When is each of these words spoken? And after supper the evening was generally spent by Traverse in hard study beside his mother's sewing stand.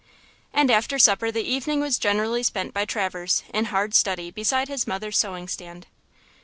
And 0.51 0.71
after 0.71 0.97
supper 0.97 1.29
the 1.29 1.43
evening 1.43 1.79
was 1.79 1.99
generally 1.99 2.41
spent 2.41 2.73
by 2.73 2.85
Traverse 2.85 3.43
in 3.53 3.65
hard 3.65 3.93
study 3.93 4.31
beside 4.31 4.67
his 4.67 4.87
mother's 4.87 5.19
sewing 5.19 5.47
stand. 5.47 5.85